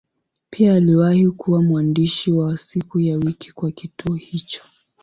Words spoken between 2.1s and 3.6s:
wa siku ya wiki